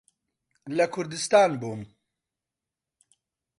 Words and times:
لە 0.77 0.85
کوردستان 0.93 1.51
بووم. 1.61 1.81